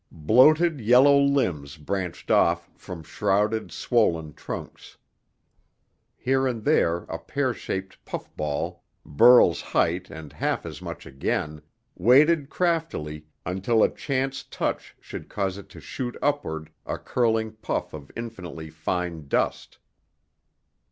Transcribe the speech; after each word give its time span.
Bloated, 0.11 0.81
yellow 0.81 1.15
limbs 1.19 1.77
branched 1.77 2.31
off 2.31 2.71
from 2.73 3.03
rounded, 3.21 3.71
swollen 3.71 4.33
trunks. 4.33 4.97
Here 6.17 6.47
and 6.47 6.63
there 6.63 7.01
a 7.03 7.19
pear 7.19 7.53
shaped 7.53 8.03
puff 8.03 8.35
ball, 8.35 8.83
Burl's 9.05 9.61
height 9.61 10.09
and 10.09 10.33
half 10.33 10.65
as 10.65 10.81
much 10.81 11.05
again, 11.05 11.61
waited 11.95 12.49
craftily 12.49 13.27
until 13.45 13.83
a 13.83 13.93
chance 13.93 14.41
touch 14.41 14.95
should 14.99 15.29
cause 15.29 15.59
it 15.59 15.69
to 15.69 15.79
shoot 15.79 16.17
upward 16.19 16.71
a 16.83 16.97
curling 16.97 17.51
puff 17.51 17.93
of 17.93 18.09
infinitely 18.17 18.71
fine 18.71 19.27
dust. 19.27 19.77